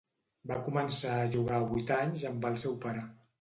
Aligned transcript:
Va 0.51 0.55
començar 0.69 1.17
a 1.17 1.27
jugar 1.35 1.59
a 1.59 1.67
vuit 1.75 1.93
anys 1.99 2.25
amb 2.31 2.49
el 2.51 2.59
seu 2.65 2.75
pare. 2.89 3.07